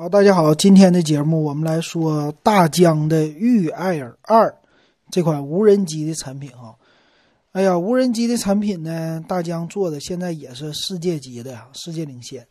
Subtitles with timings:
[0.00, 4.56] 好，大家好，今天的节目我们来说大疆的御爱尔二
[5.10, 6.76] 这款无人机的产品哈。
[7.50, 12.46] 哎呀，无人机的产品呢，大疆做的现在也是世界级的，世界领先。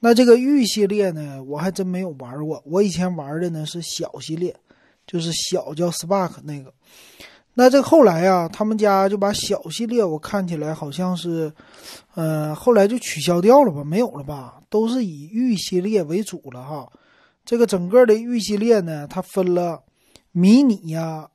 [0.00, 4.54] 那这个御系列呢，我还真没有玩过，我以前玩的呢是小系列，
[5.06, 6.74] 就是小叫 Spark 那个。
[7.54, 11.52] 那这后来啊，他们家就把小系列，我看起来好像是，
[12.14, 16.90] 呃，后来就取消掉了吧，没有了吧，都是以玉系列为主了哈。
[17.44, 19.82] 这个整个的玉系列呢，它分了
[20.30, 21.28] 迷你呀、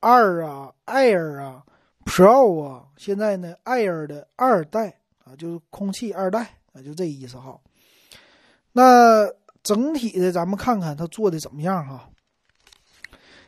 [0.00, 1.62] 二啊、Air 啊、
[2.04, 6.40] Pro 啊，现在呢，Air 的二代啊，就是空气二代
[6.72, 7.56] 啊，就这意思哈。
[8.72, 9.28] 那
[9.62, 12.08] 整体的，咱们看看它做的怎么样哈。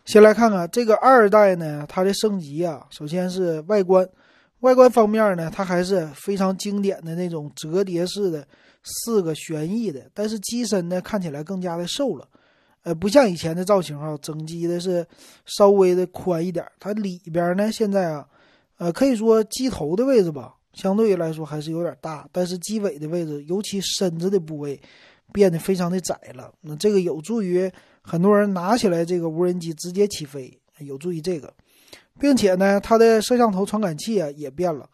[0.06, 4.08] 先来看看这个二代呢，它的升级啊，首先是外观，
[4.60, 8.46] 外观方面呢，它还是非常经典的那种折叠式的
[8.84, 12.24] 四个旋翼的，但是机身呢看起来更加的瘦了，
[12.84, 15.04] 呃，不像以前的造型啊，整机的是
[15.44, 18.24] 稍微的宽一点，它里边呢现在啊，
[18.78, 24.80] 呃，可以说机头的位置吧，相对来说还是有点大，但是机尾的位置，尤其身子的部位
[25.32, 27.70] 变得非常的窄了，那这个有助于。
[28.08, 31.52] 很多人拿起来这个无人机直接起飞，有助于这个，
[32.20, 34.88] 并且呢，它的摄像头传感器啊也变了，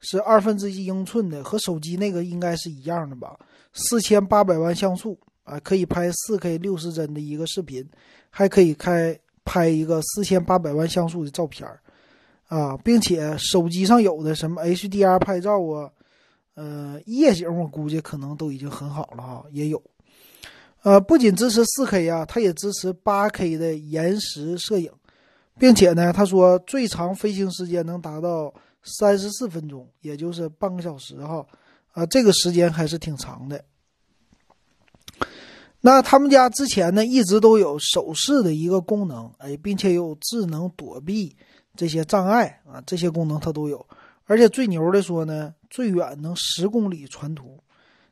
[0.00, 3.38] 是二分之一英寸的，和手机那个应该是一样的吧？
[3.72, 7.88] 四千八百万像素啊，可以拍四 K 六十帧的一个视频，
[8.28, 11.66] 还可以开拍一个四千八百万像素的照片
[12.48, 15.90] 啊，并且手机上有的什么 HDR 拍照啊，
[16.58, 19.80] 呃，夜景我估计可能都已经很好了哈，也有。
[20.82, 24.90] 呃，不仅支持 4K 啊，它也支持 8K 的延时摄影，
[25.56, 31.46] 并且呢，他说最长飞行时间能达到三十四分钟，也就是半个小时哈，
[31.92, 33.64] 啊，这个时间还是挺长的。
[35.80, 41.36] 那他们家之前呢，一直都有手势的一个功能，哎，并且有智能躲避
[41.76, 43.86] 这些障碍啊，这些功能它都有，
[44.28, 47.58] 而且最牛的说呢，最远能十公里传图。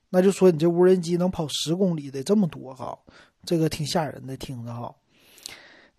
[0.09, 2.99] 那就说你这无人机能跑十公里的这么多哈，
[3.45, 4.95] 这个挺吓人的，听着哈。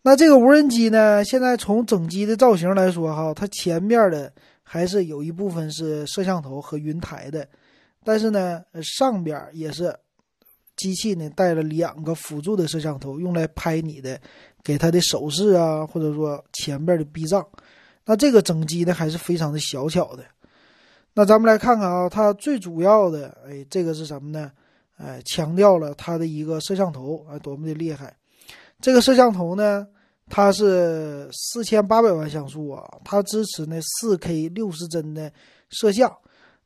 [0.01, 4.31] 那这个无人机呢，现在从整机的造型来说哈，它前面的
[4.63, 7.47] 还是有一部分是摄像头和云台的，
[8.03, 9.93] 但是呢，上边也是
[10.77, 14.19] 机器呢带了两个辅助的摄像头，用来拍你的
[14.63, 17.45] 给它的手势啊，或者说前边的避障。
[18.07, 20.23] 那这个整机呢还是非常的小巧的。
[21.13, 24.51] 那咱们来看看啊，它最主要的，哎，这个是什么呢？
[24.97, 28.15] 哎，强调了它的一个摄像头啊，多么的厉害！
[28.79, 29.85] 这个摄像头呢，
[30.29, 35.31] 它是四千八百万像素啊，它支持呢四 K 六十帧的
[35.69, 36.15] 摄像。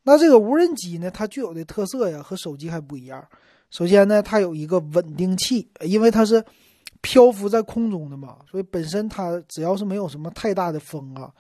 [0.04, 3.26] 那这个无人机呢，它具有的特色呀，和手机还不一样。
[3.70, 6.44] 首先呢，它有一个稳定器，因为它是
[7.02, 11.32] 漂浮在空中的嘛，所以本身它只要是没有什么太大的风啊，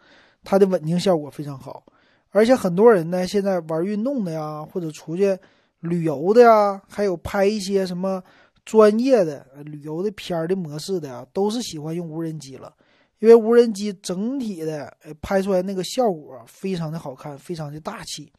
[0.44, 1.83] 它的稳定效果非常好。
[2.31, 5.38] 而且很多人呢，现在玩运动的呀，或者出去
[5.81, 8.23] 旅游的呀，还有拍一些什么
[8.63, 12.73] 专业的旅游的片儿的模式的呀，都是喜欢用无人机了。
[13.19, 18.31] 因为无人机整体的拍出来那个效果非常的好看，非常的大气。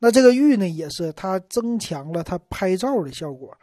[0.00, 3.56] 那这个玉呢，也是它增强了它拍照的效果。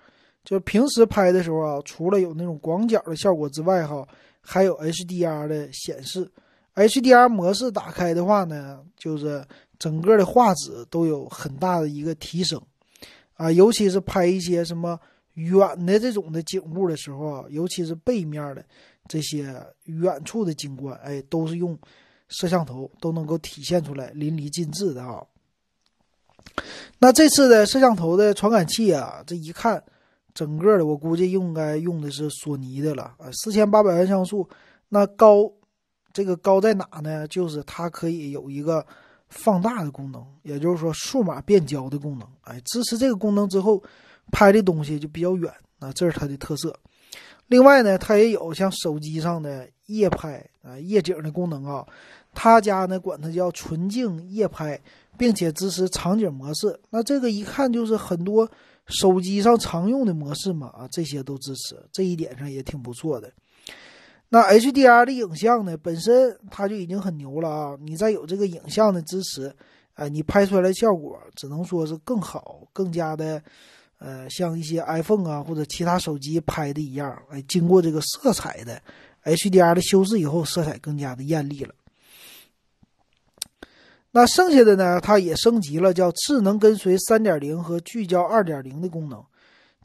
[0.49, 4.03] 就是平时拍的时候啊，除了有那种广角的效果之外，哈，
[4.41, 6.27] 还有 HDR 的显示。
[6.73, 9.45] HDR 模式打开的话呢，就是
[9.77, 12.59] 整个的画质都有很大的一个提升，
[13.35, 14.99] 啊，尤其是拍一些什么
[15.35, 18.66] 远的这种的景物的时候啊，尤其是背面的
[19.07, 21.77] 这些远处的景观，哎，都是用
[22.29, 25.23] 摄像头都能够体现出来淋漓尽致的啊。
[26.97, 29.83] 那这次的摄像头的传感器啊，这一看，
[30.39, 34.47] 整个的我估计应该用的是索尼的了啊，四千八百万像素，
[34.88, 35.51] 那高。
[36.11, 37.27] 这个高在哪呢？
[37.27, 38.83] 就是它可以有一个
[39.28, 42.28] 放大的功能，也就是说数码变焦的功能。
[42.41, 43.81] 哎，支持这个功能之后，
[44.31, 46.75] 拍的东西就比较远啊，这是它的特色。
[47.46, 51.85] 另外呢，它也有像手机上的夜拍啊、夜景的功能啊。
[52.34, 54.79] 他家呢管它叫纯净夜拍，
[55.16, 56.79] 并且支持场景模式。
[56.90, 58.49] 那这个一看就是很多
[58.90, 63.32] 手机上常用的模式嘛啊，这些都支持，这一点上也挺不错的。
[64.32, 67.78] 那 HDR 的影像呢，本身它就已经很牛了啊！
[67.82, 69.52] 你再有这个影像的支持，
[69.96, 73.41] 哎，你拍出来的效果只能说是更好，更加的，
[73.97, 78.80] 呃，像一些 iPhone 啊或者其他手机拍的一样，哎，经过这个色彩的
[79.24, 81.74] HDR 的修饰以后，色彩更加的艳丽了。
[84.11, 89.23] 那剩下的呢，它也升级了，叫智能跟随3.0和聚焦2.0的功能。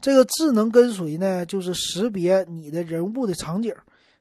[0.01, 3.73] 这个智能跟随呢，就是识别你的人物的场景，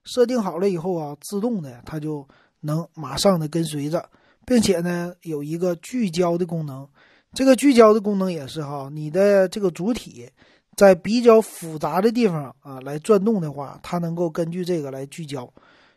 [0.04, 2.26] 设定好了以后啊，自动的它就
[2.60, 4.08] 能马上的跟随着，
[4.46, 6.86] 并且呢有一个聚焦的功能。
[7.32, 10.30] 这个聚焦的功能也是哈，你的这个主体
[10.76, 15.52] 在比较复杂的地方啊来转动的话，它能够根据这个来聚焦。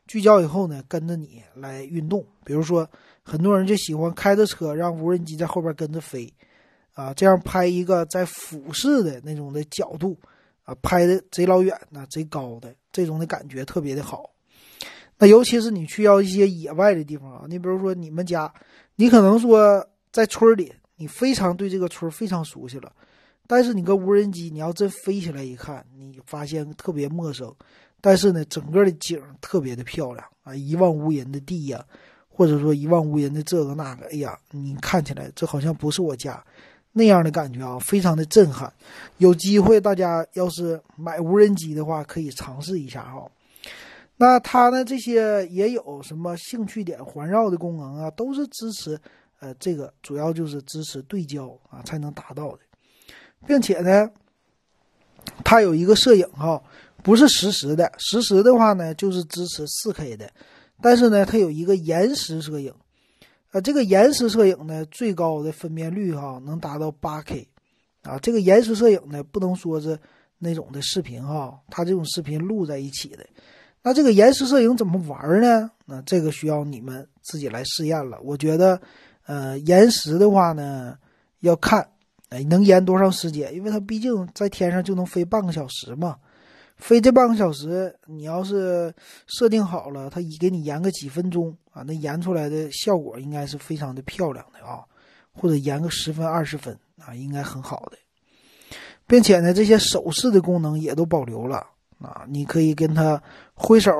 [0.07, 2.25] 聚焦以后呢，跟着你来运动。
[2.43, 2.89] 比如说，
[3.23, 6.33] 很多人就喜欢开着车，让无人机在后边跟着飞，
[6.93, 10.17] 啊，这样拍一个在俯视的那种的角度，
[10.63, 14.31] 啊，拍的贼老远呐，贼高的这种的感觉特别的好。
[15.19, 18.53] 那尤其是你去到一些野外的地方啊，你比如说你们家，
[18.95, 22.93] 你可能说在村里，你非常对这个村非常熟悉了，
[23.45, 27.53] 但是你个无人机，你要真飞起来一看，你发现特别陌生。
[27.99, 31.83] 但是呢，整个的景特别的漂亮啊，一望无垠的地呀，
[32.29, 36.41] 或者说一望无垠的这个那个，哎呀，你看起来这好像不是我家
[36.93, 38.71] 那样的感觉啊，非常的震撼。
[39.17, 43.29] 有机会大家要是买无人机的话，可以尝试一下哈。
[44.15, 48.99] 那它呢，这些也有什么兴趣点环绕的功能啊，都是支持，
[49.39, 52.59] 呃，这个主要就是支持对焦啊才能达到的，
[53.45, 54.09] 并且呢，
[55.43, 56.61] 它有一个摄影哈。
[57.07, 60.29] 不是实时的，实时的话呢，就是支持 4K 的，
[60.81, 62.73] 但是呢，它有一个延时摄影，
[63.51, 67.45] 啊，这个延时摄影呢，最高的分辨率哈能达到 8K，
[68.03, 69.97] 啊，这个延时摄影呢，不能说是
[70.37, 73.25] 那种的视频哈，它这种视频录在一起的，
[73.83, 75.71] 那这个延时摄影怎么玩呢？
[75.85, 78.19] 那这个需要你们自己来试验了。
[78.21, 78.81] 我觉得，
[79.27, 80.97] 呃，延时的话呢，
[81.39, 81.87] 要看，
[82.27, 83.55] 哎，能延多长时间？
[83.55, 86.17] 因为它毕竟在天上就能飞半个小时嘛。
[86.77, 88.93] 飞这半个小时，你要是
[89.25, 94.83] 设定好了，它给你延个几分钟啊，那延出来的效果应该是非常的漂亮的啊，
[95.33, 97.97] 或者延个十分二十分啊，应该很好的，
[99.07, 101.65] 并且呢，这些手势的功能也都保留了
[101.99, 103.21] 啊，你可以跟它
[103.55, 103.91] 挥手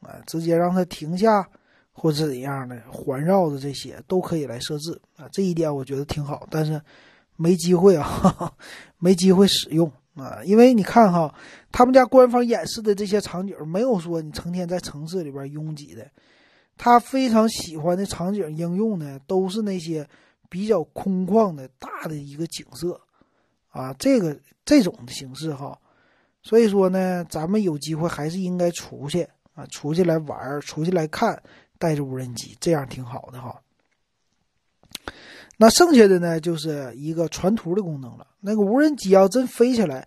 [0.00, 1.48] 啊，直接让它停下，
[1.92, 6.82] 或者怎样的环绕的这些都可以来设置啊，这一点我觉得挺好，但是
[7.36, 8.52] 没机会啊，
[8.98, 9.90] 没机会使用。
[10.14, 11.34] 啊，因为你看哈，
[11.72, 16.08] 他们家官方演示的这些场景，没有说你成天在城市里边拥挤的，
[16.76, 20.08] 他非常喜欢的场景应用呢，都是那些
[20.48, 23.00] 比较空旷的大的一个景色，
[23.70, 25.76] 啊，这个这种的形式哈，
[26.42, 31.42] 所以说呢，咱们有机会还是应该出去啊，出去来玩，出去来看，
[31.78, 33.60] 带着无人机，这样挺好的哈。
[35.56, 38.26] 那剩下的呢，就是一个传图的功能了。
[38.46, 40.06] 那个无人机要真飞起来，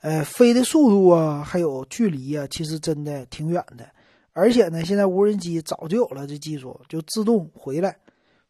[0.00, 3.86] 呃，飞的速度啊，还有距离啊，其实真的挺远的。
[4.32, 7.94] 而且呢，现在无人机早就有了这技术，就自动回来，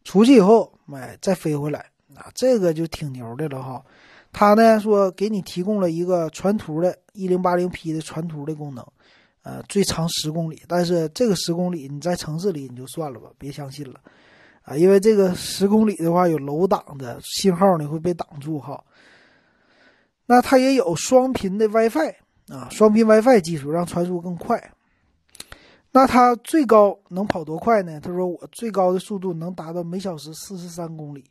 [0.04, 1.80] 出去以后，哎，再飞回来，
[2.14, 3.84] 啊，这个就挺牛的了哈。
[4.32, 8.86] 它呢说给你提供了一个传图的 1080P 的传图的功能，
[9.42, 10.62] 呃，最长十公里。
[10.68, 14.00] 但是这个十公里你在城市里你就算了吧，别相信了。
[14.62, 18.82] 啊，因为这个十公里的话有楼挡的信号呢会被挡住哈。
[20.26, 22.14] 那它也有双频的 WiFi
[22.48, 24.72] 啊，双频 WiFi 技术让传输更快。
[25.92, 28.00] 那它最高能跑多快呢？
[28.00, 31.24] 他说我最高的速度能达到每小时四十三公里。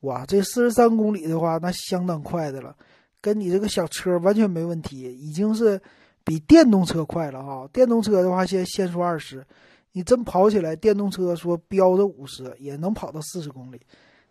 [0.00, 2.76] 哇，这四十三公里的话，那相当快的了，
[3.20, 5.80] 跟你这个小车完全没问题，已经是
[6.22, 7.68] 比电动车快了哈。
[7.72, 9.44] 电动车的话，现在限速二十。
[9.92, 13.80] 你真跑起来，电动车说标着五十也能跑到四十公里，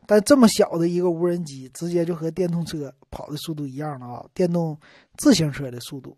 [0.08, 4.26] 但这么小的一个无人机，直接就和电动车跑的速度一样了啊！
[4.34, 4.76] 电动
[5.18, 6.18] 自行车的速度，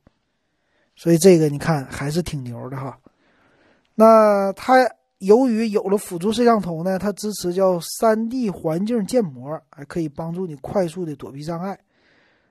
[0.95, 2.97] 所以这个你看还是挺牛的哈。
[3.95, 11.77] 那它由于有了辅助摄像头呢，它支持叫三 D 环境建模，还可以帮助你快速的躲避障碍。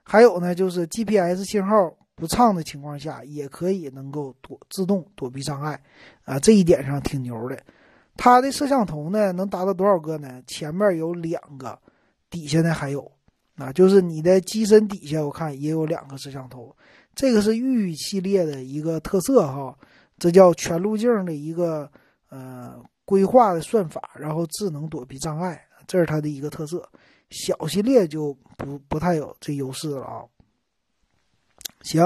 [0.03, 1.95] 还有呢，就是 GPS 信号。
[2.21, 5.81] 不畅的情况下，也可以能够躲自动躲避障碍，
[6.25, 7.57] 啊，这一点上挺牛的。
[8.19, 10.43] 它的摄像头呢，能达到多少个呢？
[10.45, 11.79] 前面有两个，
[12.29, 13.11] 底下呢还有，
[13.55, 16.77] 啊，就是你的机身底下，我看也有两个摄像头。
[17.15, 19.79] 这个是玉系列的一个特色哈，
[20.19, 21.89] 这叫全路径的一个
[22.29, 26.87] 呃规划的算法，然后智能躲避障碍，这是它的一个特色。
[27.31, 30.25] 小系列就不不太有这优势了啊。
[31.83, 32.05] 行，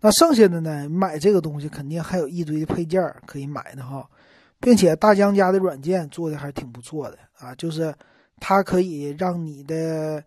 [0.00, 0.88] 那剩下的呢？
[0.88, 4.08] 买这个东西肯定还有一堆的配件可以买的哈，
[4.64, 7.94] 并且大疆家的软件做的还挺不错的啊，就是
[8.40, 10.24] 它可以让你的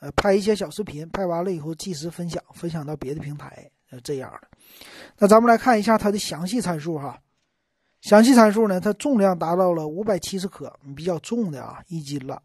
[0.00, 4.48] 呃拍一些小视频，拍完了以后即时分享，分享到别的平台，呃这样的。
[5.18, 7.16] 那咱们来看一下它的详细参数哈，
[8.00, 12.42] 详细参数呢，它重量达到了五百七十克，比较重的啊，一斤了。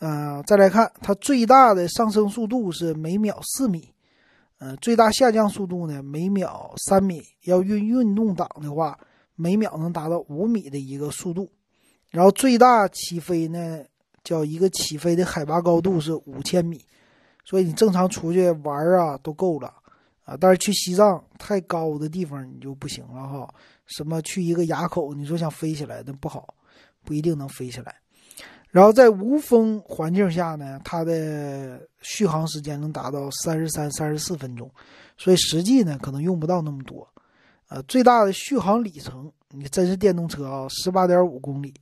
[0.00, 3.92] 嗯，再来看它最大的上升速度是每秒四米，
[4.58, 8.98] 呃，最大下降速度呢每秒三米，要运运动档的话，
[9.38, 11.48] 每秒能达到五米的一个速度。
[12.10, 13.84] 然后最大起飞呢，
[14.24, 16.84] 叫一个起飞的海拔高度是五千米，
[17.44, 19.72] 所以你正常出去玩啊都够了
[20.24, 20.36] 啊。
[20.40, 23.54] 但是去西藏太高的地方你就不行了哈，
[23.86, 26.54] 什么去一个垭口，你说想飞起来那不好，
[27.04, 27.94] 不一定能飞起来。
[28.70, 34.70] 然后在无风环境下呢，它的续航时间能达到三十三、三十四分钟，
[35.16, 37.06] 所以实际呢可能用不到那么多。
[37.68, 41.74] 呃，最大的续航里程，你真是电动车啊，十八点五公里。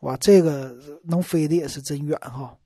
[0.00, 2.56] 哇，这个能飞的也是真远哈！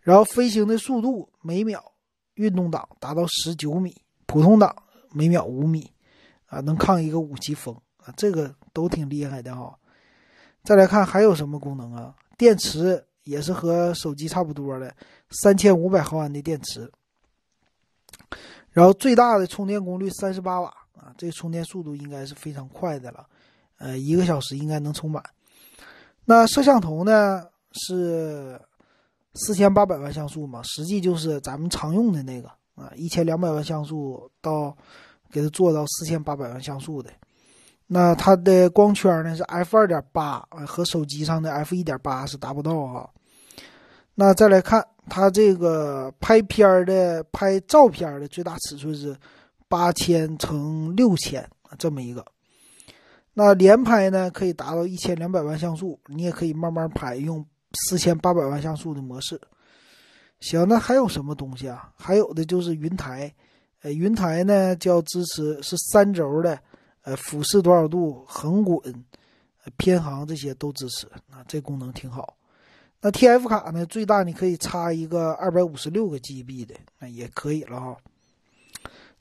[0.00, 1.92] 然后飞行的速度每秒
[2.34, 3.94] 运动档达到十九米，
[4.24, 4.74] 普通档
[5.10, 5.92] 每秒五米，
[6.46, 9.76] 啊，能抗一个五级风啊，这个都挺厉害的哈。
[10.62, 12.14] 再来看还有什么功能啊？
[12.38, 14.94] 电池也是和手机差不多的，
[15.30, 16.90] 三千五百毫安的电池，
[18.70, 23.26] 然后最大的充电功率三十八瓦啊，这个充电速度应该是非常快的了，
[23.78, 25.22] 呃，一个小时应该能充满。
[26.24, 28.60] 那摄像头呢是
[29.34, 34.76] 四千八百万像素嘛，实际就是咱们常用的那个啊，一千两百万像素到
[35.30, 37.10] 给它做到四千八百万像素的。
[37.86, 43.08] 那它的光圈呢是 f 二点八，和手机上的 f 一点八是达不到哈。
[44.16, 49.16] 那再来看它这个拍片的拍照片的最大尺寸是
[49.68, 52.24] 八千乘六千这么一个。
[53.34, 57.44] 那连拍呢，可以达到一千两百万像素，你也可以慢慢拍，用
[57.88, 59.40] 四千八百万像素的模式。
[60.40, 61.92] 行，那还有什么东西啊？
[61.96, 63.34] 还有的就是云台，
[63.82, 66.58] 呃，云台呢叫支持是三轴的，
[67.02, 68.80] 呃，俯视多少度、横滚、
[69.76, 72.36] 偏航这些都支持啊，这功能挺好。
[73.02, 77.96] 那 TF 卡呢，最大你可以插一个二百五十六个 GB 的，那也可以了哈。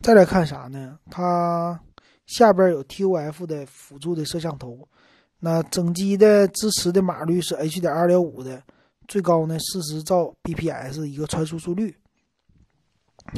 [0.01, 0.99] 再来看啥呢？
[1.09, 1.79] 它。
[2.25, 4.89] 下边有 TOF 的辅助的摄像头，
[5.41, 8.63] 那整机的支持的码率是 H 点二点五的，
[9.07, 11.95] 最高呢四十兆 bps 一个传输速率。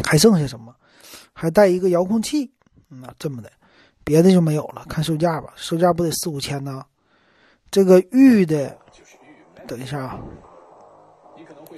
[0.05, 0.73] 还剩下什么？
[1.33, 2.49] 还带一个遥控器，
[2.87, 3.51] 那这么的，
[4.05, 4.85] 别的就没有了。
[4.87, 6.81] 看售价吧，售价不得四五千呢？
[7.69, 8.77] 这个玉的，
[9.67, 10.23] 等一下啊，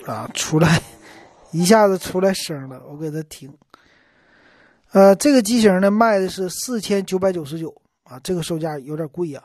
[0.06, 0.80] 啊，出来
[1.52, 3.52] 一下子出来声了，我给他停。
[4.92, 7.70] 呃，这个机型呢卖的是四千九百九十九
[8.04, 9.44] 啊，这个售价有点贵呀，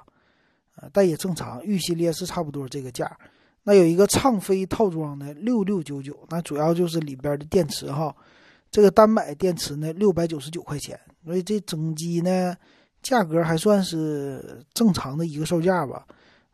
[0.74, 3.14] 啊，但也正常，玉系列是差不多这个价。
[3.62, 8.14] 那有一个畅飞套装的六六九九，那主要就是里边的电池哈，
[8.70, 12.56] 这个单买电池呢六百九十九块钱，所以这整机呢
[13.02, 16.06] 价格还算是正常的一个售价吧。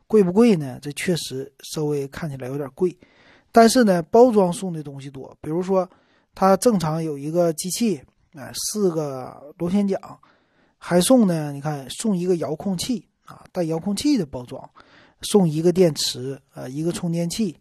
[0.09, 0.81] 贵不贵呢？
[0.83, 2.99] 这确实稍微看起来有点贵，
[3.53, 5.89] 但是呢包装送的东西多，比如说
[6.35, 8.03] 它正常有一个机器。
[8.35, 10.01] 哎，四个螺旋桨，
[10.79, 11.53] 还送呢。
[11.53, 14.71] 你看，送一个遥控器啊，带遥控器的包装，
[15.23, 17.57] 送一个电池，呃，一个充电器，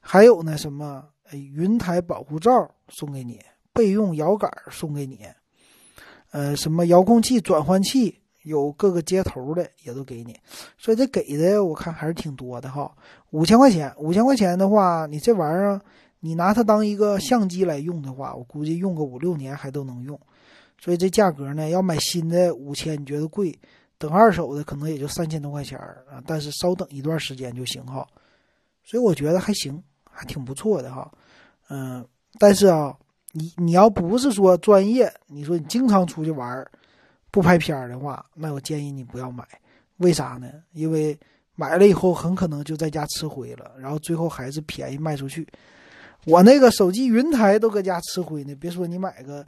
[0.00, 1.04] 还有呢什么？
[1.32, 2.50] 云台保护罩
[2.88, 3.38] 送给你，
[3.74, 5.26] 备用摇杆送给你，
[6.30, 10.34] 呃，什么遥控器转换器，有各个接头的也都给你。
[10.78, 12.90] 所以这给的我看还是挺多的哈。
[13.28, 15.78] 五千块钱，五千块钱的话，你这玩意儿。
[16.20, 20.18] 你拿它当一个相机来用的话，我估计用个五六年还都能用，
[20.78, 23.56] 所以这价格呢，要买新的五千，你觉得贵？
[23.98, 28.06] 等二手的可能也就三千多块钱啊，但是稍等一段时间就行哈。
[28.84, 31.10] 所以我觉得还行，还挺不错的哈。
[31.68, 32.06] 嗯，
[32.38, 32.96] 但是啊，
[33.32, 36.64] 你你要不是说专业，你说你经常出去玩
[37.30, 39.44] 不拍片的话，那我建议你不要买。
[39.96, 40.48] 为啥呢？
[40.72, 41.18] 因为
[41.56, 45.44] 买了以后很可能就在家吃灰了，然后最后还是便宜卖出去。
[46.24, 49.46] 我那个手机云台都搁家吃灰呢，别说你买个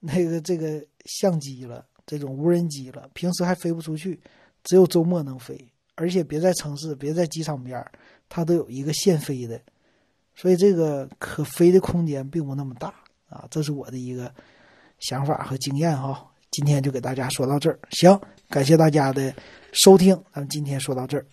[0.00, 4.20] 那个这个相机了，这种无人机了，平时还飞不出去，
[4.64, 7.84] 只有周末能飞，而且别在城市，别在机场边
[8.28, 9.60] 它都有一个限飞的，
[10.34, 12.92] 所以这个可飞的空间并不那么大
[13.28, 13.46] 啊。
[13.50, 14.32] 这是我的一个
[14.98, 16.24] 想法和经验哈。
[16.50, 19.32] 今天就给大家说到这儿，行，感谢大家的
[19.72, 21.24] 收听，咱们今天说到这儿。